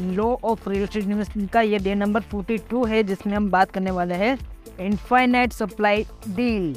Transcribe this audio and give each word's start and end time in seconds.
law 0.00 0.24
of 0.44 0.68
real 0.68 0.82
estate 0.82 1.04
investment 1.04 1.50
का 1.50 1.60
ये 1.60 1.78
day 1.78 1.94
number 1.94 2.22
42 2.34 2.86
है, 2.88 3.02
जिसमें 3.02 3.34
हम 3.34 3.50
बात 3.50 3.70
करने 3.70 3.90
वाले 3.90 4.14
हैं 4.14 4.38
इनफाइनाइट 4.80 5.52
सप्लाई 5.52 6.06
डील 6.28 6.74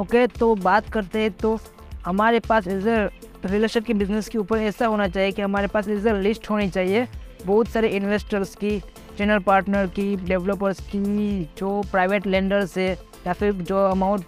ओके 0.00 0.26
तो 0.26 0.54
बात 0.54 0.88
करते 0.90 1.20
हैं 1.20 1.30
तो 1.32 1.58
हमारे 2.04 2.40
पास 2.40 2.66
एज 2.68 2.86
रियल 2.86 3.64
एस्टेट 3.64 3.84
के 3.84 3.94
बिज़नेस 3.94 4.28
के 4.28 4.38
ऊपर 4.38 4.58
ऐसा 4.58 4.86
होना 4.86 5.08
चाहिए 5.08 5.32
कि 5.32 5.42
हमारे 5.42 5.66
पास 5.66 5.88
एज 5.88 6.06
अ 6.06 6.12
लिस्ट 6.12 6.50
होनी 6.50 6.68
चाहिए 6.70 7.06
बहुत 7.46 7.68
सारे 7.68 7.88
इन्वेस्टर्स 7.88 8.54
की 8.56 8.78
चैनल 9.18 9.38
पार्टनर 9.38 9.86
की 9.86 10.14
डेवलपर्स 10.16 10.80
की, 10.80 11.44
जो 11.58 11.82
प्राइवेट 11.90 12.26
लेंडर्स 12.26 12.76
है 12.78 12.90
या 13.26 13.32
फिर 13.32 13.52
जो 13.52 13.84
अमाउंट 13.86 14.24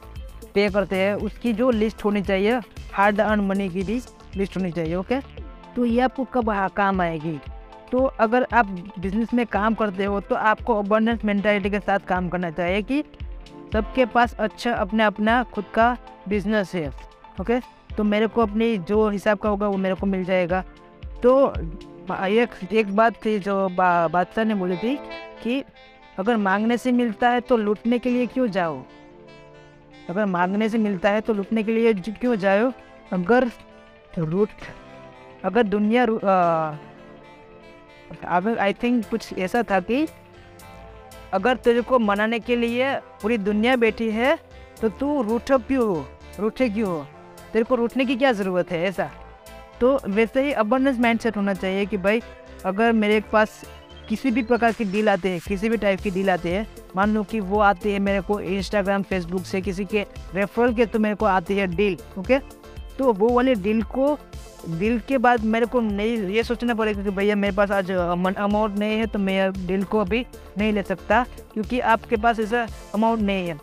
पे 0.54 0.68
करते 0.70 0.96
हैं, 0.96 1.14
उसकी 1.14 1.52
जो 1.52 1.70
लिस्ट 1.70 2.04
होनी 2.04 2.22
चाहिए 2.22 2.58
हार्ड 2.92 3.20
अर्न 3.20 3.40
मनी 3.40 3.68
की 3.68 3.82
भी 3.82 4.00
लिस्ट 4.36 4.56
होनी 4.56 4.70
चाहिए 4.72 4.94
ओके 4.96 5.20
तो 5.76 5.84
ये 5.84 6.00
आपको 6.00 6.24
कब 6.34 6.52
काम 6.76 7.00
आएगी? 7.00 7.38
तो 7.94 8.04
अगर 8.20 8.46
आप 8.52 8.66
बिज़नेस 8.98 9.32
में 9.34 9.44
काम 9.46 9.74
करते 9.74 10.04
हो 10.04 10.20
तो 10.20 10.34
आपको 10.34 10.74
अबंडेंस 10.74 11.24
मेंटालिटी 11.24 11.70
के 11.70 11.80
साथ 11.80 11.98
काम 11.98 12.28
करना 12.28 12.50
चाहिए 12.50 12.82
कि 12.82 13.02
सबके 13.72 14.04
पास 14.06 14.34
अच्छा 14.34 14.72
अपना 14.74 15.06
अपना 15.06 15.42
खुद 15.42 15.64
का 15.74 15.86
बिज़नेस 16.28 16.74
है 16.74 16.88
ओके 17.40 17.60
तो 17.96 18.04
मेरे 18.04 18.26
को 18.26 18.42
अपनी 18.42 18.76
जो 18.78 19.08
हिसाब 19.08 19.38
का 19.38 19.48
होगा 19.48 19.68
वो 19.68 19.76
मेरे 19.76 19.94
को 19.94 20.06
मिल 20.06 20.24
जाएगा। 20.24 20.64
तो 21.22 21.52
एक 22.26 22.72
एक 22.72 22.94
बात 22.96 23.24
थी 23.24 23.38
जो 23.38 23.68
बा, 23.68 24.08
बादशाह 24.08 24.44
ने 24.44 24.54
बोली 24.54 24.76
थी 24.76 24.96
कि 25.42 25.62
अगर 26.18 26.36
मांगने 26.36 26.78
से 26.78 26.92
मिलता 26.92 27.30
है 27.30 27.40
तो 27.40 27.56
लूटने 27.56 27.98
के 27.98 28.10
लिए 28.10 28.26
क्यों 28.26 28.46
जाओ? 28.48 28.82
अगर 30.10 30.26
मांगने 30.26 30.68
से 30.68 30.78
मिलता 30.78 31.10
है 31.10 31.20
तो 31.20 31.32
लूटने 31.32 31.62
के 31.62 31.72
लिए 31.72 31.94
क्यों 31.94 32.36
जाओ? 32.36 32.72
अगर 33.12 33.50
लूट 34.18 34.48
अगर 35.44 35.62
दुनिया 35.62 36.06
अब 38.26 38.58
आई 38.58 38.72
थिंक 38.72 39.08
कुछ 39.10 39.38
ऐसा 39.38 39.62
था 39.62 39.80
कि 39.80 40.08
अगर 41.32 41.56
तेरे 41.56 41.80
को 41.80 41.98
मनाने 41.98 42.38
के 42.38 42.56
लिए 42.56 42.96
पूरी 42.96 43.38
दुनिया 43.38 43.76
बैठी 43.76 44.10
है 44.10 44.38
तो 44.80 44.88
तू 44.88 45.22
रूठो 45.22 45.58
क्यों? 45.58 45.86
हो 45.86 46.06
रूठे 46.40 46.68
क्यों? 46.68 46.88
हो 46.88 47.06
तेरे 47.52 47.64
को 47.64 47.74
रूठने 47.74 48.04
की 48.04 48.16
क्या 48.16 48.32
ज़रूरत 48.32 48.70
है 48.70 48.84
ऐसा? 48.84 49.10
तो 49.80 50.00
वैसे 50.08 50.42
ही 50.42 50.52
अबंडेंस 50.52 50.98
माइंडसेट 50.98 51.36
होना 51.36 51.54
चाहिए 51.54 51.86
कि 51.86 51.96
भाई, 51.96 52.22
अगर 52.64 52.92
मेरे 52.92 53.20
पास 53.20 53.64
किसी 54.08 54.30
भी 54.30 54.42
प्रकार 54.42 54.72
की 54.72 54.84
डील 54.84 55.08
आते 55.08 55.28
हैं, 55.28 55.40
किसी 55.48 55.68
भी 55.68 55.76
टाइप 55.76 56.00
की 56.00 56.10
डील 56.10 56.30
आते 56.30 56.54
हैं, 56.54 56.74
मान 56.96 57.14
लो 57.14 57.22
कि 57.22 57.40
वो 57.40 57.58
आती 57.58 57.92
है 57.92 57.98
मेरे 57.98 58.20
को 58.20 58.40
इंस्टाग्राम 58.40 59.02
फेसबुक 59.02 59.44
से, 59.44 59.60
किसी 59.60 59.84
के 59.84 60.06
रेफरल 60.34 60.74
के 60.74 60.86
तो 60.86 60.98
मेरे 60.98 61.14
को 61.14 61.26
आती 61.26 61.56
है 61.56 61.66
डील 61.66 61.98
ओके 62.18 62.38
तो 62.98 63.12
वो 63.12 63.28
वाले 63.28 63.54
डील 63.54 63.82
को, 63.82 64.18
दिल 64.68 64.98
के 65.08 65.18
बाद 65.18 65.44
मेरे 65.44 65.66
को 65.66 65.80
नहीं 65.80 66.16
ये 66.28 66.42
सोचना 66.42 66.74
पड़ेगा 66.74 67.02
कि 67.02 67.10
भैया 67.10 67.36
मेरे 67.36 67.56
पास 67.56 67.70
आज 67.70 67.90
अमाउंट 67.90 68.78
नहीं 68.78 68.98
है 68.98 69.06
तो 69.06 69.18
मैं 69.18 69.66
दिल 69.66 69.84
को 69.84 69.98
अभी 69.98 70.24
नहीं 70.58 70.72
ले 70.72 70.82
सकता 70.82 71.22
क्योंकि 71.52 71.80
आपके 71.80 72.16
पास 72.16 72.40
ऐसा 72.40 72.66
अमाउंट 72.94 73.20
नहीं 73.20 73.48
है। 73.48 73.58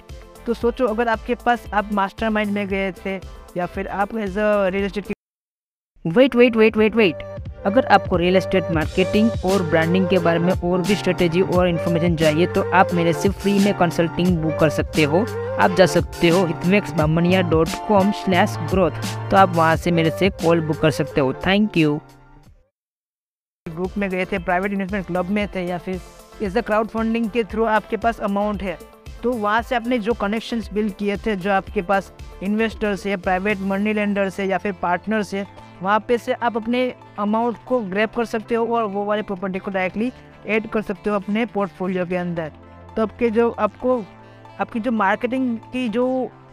तो 0.45 0.53
सोचो, 0.53 0.87
अगर 0.87 1.07
आपके 1.07 1.35
पास 1.35 1.65
आप 1.73 1.93
मास्टरमाइंड 1.93 2.51
में 2.51 2.67
गए 2.67 2.91
थे 3.05 3.15
या 3.57 3.65
फिर 3.65 3.87
आप 3.87 4.15
as 4.17 4.37
a 4.37 4.67
real 4.67 4.85
estate 4.85 5.11
wait 6.05 6.35
wait 6.35 6.55
wait 6.55 6.77
wait 6.77 6.95
wait 6.95 7.30
अगर 7.65 7.85
आपको 7.85 8.15
रियल 8.15 8.35
एस्टेट 8.35 8.71
मार्केटिंग 8.71 9.29
और 9.45 9.63
ब्रांडिंग 9.63 10.07
के 10.09 10.19
बारे 10.19 10.39
में 10.39 10.53
और 10.53 10.81
भी 10.81 10.95
स्ट्रेटेजी 10.95 11.41
और 11.41 11.67
इन्फॉर्मेशन 11.69 12.15
चाहिए 12.15 12.47
तो 12.53 12.69
आप 12.71 12.93
मेरे 12.93 13.13
से 13.13 13.29
फ्री 13.31 13.57
में 13.59 13.73
कंसल्टिंग 13.77 14.37
बुक 14.37 14.57
कर 14.59 14.69
सकते 14.69 15.03
हो। 15.03 15.25
आप 15.59 15.75
जा 15.77 15.85
सकते 15.85 16.29
हो 16.29 16.45
Hitmex 16.45 16.93
Bamaniya 16.93 17.41
dot 17.49 17.69
com 17.87 18.11
slash 18.21 18.57
growth 18.71 18.91
तो 19.31 19.37
आप 19.37 19.55
वहाँ 19.55 19.75
से 19.75 19.91
मेरे 19.91 20.09
से 20.09 20.29
कॉल 20.43 20.61
बुक 20.61 20.79
कर 20.81 20.91
सकते 20.91 21.21
हो। 21.21 21.33
थैंक 21.45 21.77
यू 21.77 21.99
ग्रुप 23.65 23.97
में 23.97 24.09
गए 24.09 24.25
थे 24.25 24.37
प्राइवेट 24.39 24.71
इन्वेस्टमेंट 24.71 25.05
क्लब 25.07 25.29
में 25.29 25.47
थे 25.55 25.65
या 25.65 25.77
फिर 25.77 26.01
इस 26.41 26.53
द 26.53 26.61
क्राउड 26.65 26.87
फंडिंग 26.87 27.29
के 27.29 27.43
थ्रू 27.43 27.65
आपके 27.67 27.97
पास 27.97 28.19
अमाउंट 28.21 28.63
है 28.63 28.77
तो 29.23 29.31
वहाँ 29.31 29.61
से 29.61 29.75
आपने 29.75 29.97
जो 29.99 30.13
कनेक्शंस 30.13 30.69
बिल्ड 30.73 30.93
किए 30.93 31.17
थे, 31.17 31.35
जो 31.35 31.51
आपके 31.51 31.81
पास 31.81 32.11
इन्वेस्टर्स 32.43 33.05
है 33.05 33.17
प्राइवेट 33.17 33.59
मनी 33.61 33.93
लेंडर्स 33.93 34.39
है 34.39 34.47
या 34.47 34.57
फिर 34.57 34.71
पार्टनर्स 34.81 35.33
है 35.33 35.45
वहाँ 35.81 35.99
पे 36.07 36.17
से 36.17 36.33
आप 36.33 36.57
अपने 36.57 36.83
अमाउंट 37.19 37.57
को 37.67 37.79
ग्रैप 37.81 38.15
कर 38.15 38.25
सकते 38.25 38.55
हो 38.55 38.65
और 38.67 38.83
वो 38.85 39.05
वाले 39.05 39.21
प्रॉपर्टी 39.21 39.59
को 39.59 39.71
डायरेक्टली 39.71 40.11
ऐड 40.47 40.67
कर 40.69 40.81
सकते 40.81 41.09
हो 41.09 41.15
अपने 41.15 41.45
पोर्टफोलियो 41.45 42.05
के 42.05 42.15
अंदर। 42.15 42.51
तो 42.95 43.01
आपके 43.01 43.29
जो 43.29 43.49
आपको 43.49 44.03
आपकी 44.59 44.79
जो 44.79 44.91
मार्केटिंग 44.91 45.57
की 45.73 45.87
जो 45.89 46.05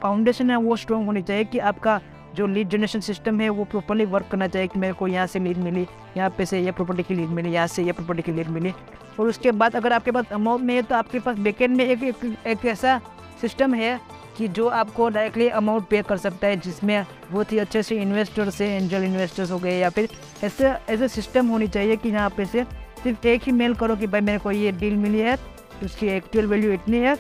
फाउंडेशन 0.02 0.50
है 0.50 0.56
वो 0.56 0.76
स्ट्रॉन्ग 0.76 1.06
होनी 1.06 1.22
चाहिए 1.22 1.44
कि 1.44 1.58
आपका 1.58 2.00
जो 2.34 2.46
लीड 2.46 2.68
जनरेशन 2.68 3.00
सिस्टम 3.00 3.40
है 3.40 3.48
वो 3.48 3.64
प्रॉपरली 3.64 4.04
वर्क 4.04 4.26
करना 4.30 4.46
चाहिए 4.46 4.68
कि 4.68 4.78
मेरे 4.78 4.92
को 4.92 5.06
यहाँ 5.08 5.26
से 5.26 5.38
लीड 5.38 5.58
मिली 5.58 5.86
यहाँ 6.16 6.30
पे 6.30 6.44
से 6.46 6.60
ये 6.60 6.72
प्रॉपर्टी 6.72 7.02
की 7.02 7.14
लीड 7.14 7.28
मिली 7.28 7.52
यहाँ 7.52 7.66
से 7.66 7.82
ये 7.82 7.92
प्रॉपर्टी 7.92 8.22
की 8.22 8.32
लीड 8.32 8.48
मिली। 8.48 8.72
और 9.20 9.28
उसके 9.28 9.52
बाद 9.52 9.76
अगर 9.76 9.92
आपके 9.92 10.10
पास 10.10 10.32
अमाउंट 10.32 10.62
में 10.62 10.74
है 10.74 10.82
तो 10.82 10.94
आपके 10.94 11.18
पास 11.20 11.38
बैकेंड 11.38 11.76
में 11.76 11.84
एक, 11.84 12.02
एक, 12.02 12.36
एक 12.46 12.64
ऐसा 12.66 13.00
सिस्टम 13.40 13.74
है 13.74 13.98
कि 14.38 14.48
जो 14.48 14.66
आपको 14.70 15.08
डायरेक्टली 15.08 15.48
अमाउंट 15.50 15.86
पे 15.88 16.02
कर 16.02 16.16
सकता 16.16 16.46
है, 16.46 16.56
जिसमें 16.56 17.04
बहुत 17.30 17.52
ही 17.52 17.58
अच्छे 17.58 17.82
से 17.82 18.00
इन्वेस्टर्स 18.02 18.60
है 18.60 18.68
एंजल 18.72 19.04
इन्वेस्टर्स 19.04 19.50
हो 19.50 19.58
गए, 19.58 19.78
या 19.78 19.90
फिर 19.90 20.08
ऐसे 20.44 20.68
ऐसे 20.88 21.08
सिस्टम 21.08 21.46
होनी 21.46 21.68
चाहिए 21.68 21.96
कि 21.96 22.08
यहाँ 22.08 22.30
पे 22.36 22.44
से 22.46 22.64
सिर्फ़ 23.02 23.26
एक 23.26 23.42
ही 23.42 23.52
मेल 23.52 23.74
करो 23.74 23.96
कि 23.96 24.06
भाई 24.06 24.20
मेरे 24.20 24.38
को 24.38 24.50
ये 24.50 24.72
डील 24.72 24.96
मिली 24.96 25.18
है 25.20 25.36
उसकी 25.84 26.06
एक्चुअल 26.08 26.46
वैल्यू 26.46 26.72
इतनी 26.72 26.98
है 26.98 27.16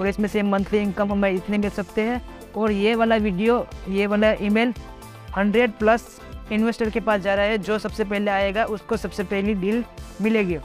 और 0.00 0.06
इसमें 0.08 0.28
से 0.28 0.42
मंथली 0.42 0.78
इनकम 0.78 1.12
हमें 1.12 1.30
इतने 1.30 1.58
मिल 1.58 1.70
सकते 1.70 2.02
हैं। 2.02 2.20
और 2.56 2.72
ये 2.72 2.94
वाला 2.94 3.16
वीडियो 3.18 3.66
ये 3.88 4.06
वाला 4.06 4.32
ईमेल 4.42 4.74
हंड्रेड 5.36 5.72
प्लस 5.72 6.06
इन्वेस्टर 6.52 6.90
के 6.90 7.00
पास 7.00 7.20
जा 7.20 7.34
रहा 7.34 7.44
है, 7.44 7.58
जो 7.58 7.78
सबसे 7.78 8.04
पहले 8.04 8.30
आएगा, 8.30 8.64
उसको 8.66 8.96
सबसे 8.96 9.24
पहली 9.24 9.54
डील 9.54 9.84
मिलेगी। 10.22 10.56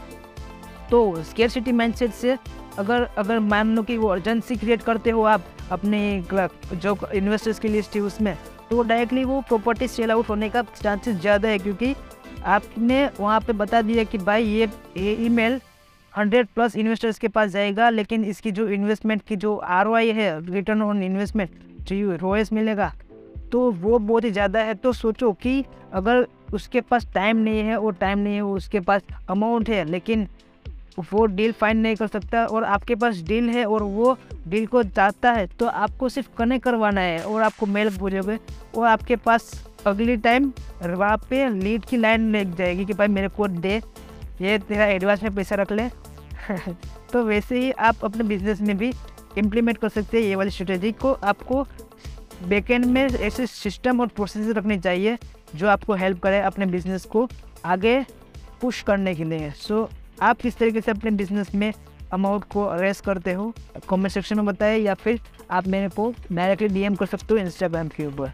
तो 0.92 1.24
स्केयर 1.24 1.50
सिटी 1.50 1.72
माइंडसेट 1.72 2.12
से 2.14 2.38
अगर 2.80 3.04
अगर 3.18 3.40
मान 3.42 3.76
लो 3.76 3.84
कि 3.84 3.98
वो 3.98 4.08
अर्जेंसी 4.08 4.56
क्रिएट 4.56 4.82
करते 4.82 5.10
हो 5.10 5.24
आप 5.26 5.46
अपने 5.72 6.24
जो 6.74 6.98
इन्वेस्टर्स 7.14 7.60
की 7.60 7.68
लिस्ट 7.68 7.96
थी 7.96 8.00
उसमें 8.02 8.36
तो 8.70 8.82
डायरेक्टली 8.84 9.24
वो 9.24 9.40
प्रॉपर्टी 9.48 9.88
सेल 9.88 10.12
आउट 10.12 10.30
होने 10.30 10.50
का 10.50 10.62
चांसेस 10.74 11.16
ज़्यादा 11.16 11.50
है 11.50 11.60
क्योंकि 11.60 11.96
आपने 12.46 13.06
वहाँ 13.20 13.40
पे 13.42 13.54
बता 13.54 13.82
दिया 13.82 14.04
कि 14.04 14.18
भाई 14.20 14.44
ये 14.44 14.70
ये 14.98 15.14
ईमेल 15.26 15.60
हंड्रेड 16.14 16.48
प्लस 16.56 16.76
इन्वेस्टर्स 16.76 17.20
के 17.20 17.28
पास 17.28 17.50
जाएगा, 17.52 17.90
लेकिन 17.90 18.24
इसकी 18.26 18.52
जो 18.52 18.68
इन्वेस्टमेंट 18.70 19.22
की 19.22 19.36
जो 19.36 19.56
आर 19.58 19.88
है 19.88 20.30
रिटर्न 20.46 20.82
ऑन 20.82 21.04
इन्वेस्टमेंट 21.04 21.50
जो 21.82 22.16
रोएस 22.18 22.52
मिलेगा 22.54 22.92
तो 23.52 23.70
वो 23.74 23.98
बहुत 24.00 24.24
ही 24.24 24.32
ज़्यादा 24.32 24.60
है। 24.60 24.74
तो 24.76 24.94
सोचो 24.94 25.32
कि 25.34 25.64
अगर 25.94 26.26
उसके 26.54 26.82
पास 26.82 27.08
टाइम 27.14 27.38
नहीं 27.38 27.60
है 27.60 27.78
और 27.78 27.94
टाइम 27.96 28.20
नहीं 28.20 28.36
है, 28.36 28.42
उसके 28.42 28.80
पास 28.80 29.02
अमाउंट 29.30 29.70
है, 29.70 29.84
लेकिन 29.86 30.28
वो 31.00 31.26
डील 31.26 31.52
फाइंड 31.52 31.82
नहीं 31.82 31.96
कर 31.96 32.08
सकता 32.08 32.46
और 32.46 32.64
आपके 32.64 32.96
पास 32.96 33.18
डील 33.18 33.50
है 33.50 33.66
और 33.66 33.84
वो 33.84 34.18
डील 34.48 34.66
को 34.66 34.84
चाहता 34.84 35.32
है 35.32 35.48
तो 35.48 35.66
आपको 35.66 36.10
सिर्फ़ 36.10 36.30
कनेक्ट 36.38 36.66
करवाना 36.66 37.02
है 37.02 37.24
और 37.24 37.42
आपको 37.42 37.66
मेल 37.66 37.90
भेजोगे 37.90 38.40
और 38.78 38.88
आपके 38.88 39.16
पास 39.16 39.68
अगली 39.88 40.18
टाइम 40.18 40.52
वहाँ 40.84 41.18
पे 41.30 41.50
लीड 41.50 41.86
की 41.86 41.98
लाइन 41.98 42.36
लग 42.36 42.56
जाएगी 42.56 42.86
कि 42.86 42.94
भाई 42.94 43.08
मेरे 43.08 43.28
को 43.28 43.48
दे 43.48 43.82
ये 44.42 44.58
तेरा 44.60 44.86
एडवांस 44.86 45.24
में 45.24 45.36
पैसा 45.36 45.56
रख 45.56 45.72
ले। 45.72 45.90
तो 47.14 47.24
वैसे 47.24 47.60
ही 47.60 47.72
आप 47.72 47.96
अपने 48.04 48.24
बिज़नेस 48.24 48.62
में 48.62 48.78
भी 48.78 48.94
इम्प्लीमेंट 49.38 49.78
कर 49.78 49.90
सकते 49.90 50.18
हैं 50.18 50.26
ये 50.26 50.36
वाली 50.36 50.50
स्ट्रेटेजी 50.50 50.92
को। 50.92 51.14
आपको 51.14 51.64
बैकेंड 52.48 52.86
में 52.86 53.06
ऐसे 53.06 53.48
सिस्टम 53.48 54.02
और 54.02 54.08
प्रोसेस 54.08 54.56
रखने 54.58 54.78
चाहिए 54.78 55.18
जो 55.56 55.68
आपको 55.68 55.94
हेल्प 55.94 56.20
करे 56.20 56.42
अपने 56.42 56.66
बिज़नेस 56.66 57.06
को 57.06 57.28
आगे 57.66 58.06
पुश 58.62 58.82
करने 58.82 59.16
के 59.16 59.24
लिए। 59.24 59.52
सो 59.52 59.84
so, 59.84 60.07
आप 60.22 60.42
किस 60.42 60.58
तरीके 60.58 60.82
से 60.82 60.92
अपने 60.92 61.12
बिज़नेस 61.12 61.54
में 61.56 61.72
अमाउंट 62.14 62.44
को 62.44 62.70
रेस 62.76 63.02
करते 63.02 63.34
हो? 63.34 63.54
कमेंट 63.90 64.12
सेक्शन 64.12 64.36
में 64.36 64.46
बताएँ 64.46 64.80
या 64.80 64.94
फिर 64.94 65.20
आप 65.52 65.68
मेरे 65.68 65.90
को 65.90 66.14
डायरेक्टली 66.32 66.68
डीएम 66.68 66.96
कर 66.96 67.06
सकते 67.06 67.34
हो 67.34 67.38
इंस्टाग्राम 67.38 67.88
के 67.88 68.06
ऊपर। 68.06 68.32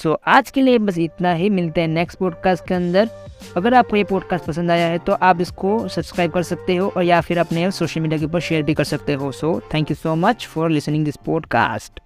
सो 0.00 0.10
so, 0.10 0.16
आज 0.26 0.50
के 0.50 0.62
लिए 0.62 0.78
बस 0.78 0.98
इतना 0.98 1.32
ही। 1.32 1.50
मिलते 1.50 1.80
हैं 1.80 1.88
नेक्स्ट 1.88 2.18
पॉडकास्ट 2.18 2.66
के 2.68 2.74
अंदर। 2.74 3.10
अगर 3.56 3.74
आपको 3.74 3.96
ये 3.96 4.04
पॉडकास्ट 4.04 4.44
पसंद 4.44 4.70
आया 4.70 4.86
है 4.86 4.98
तो 4.98 5.12
आप 5.12 5.40
इसको 5.40 5.88
सब्सक्राइब 5.88 6.32
कर 6.32 6.42
सकते 6.42 6.76
हो 6.76 6.88
और 6.96 7.02
या 7.02 7.20
फिर 7.20 7.38
अपने 7.38 7.70
सोशल 7.70 8.00
मीडिया 8.00 8.18
के 8.18 8.24
ऊपर 8.24 8.40
शेयर 8.40 8.62
भी 8.62 8.74
कर 8.74 8.84
सकते 8.84 9.14
हो। 9.14 9.32
So 9.32 9.60
thank 9.74 9.90
you 9.90 9.96
so 9.96 10.14
much 10.14 10.46
for 10.46 10.70
listening 10.70 11.04
this 11.04 11.16
podcast 11.16 12.00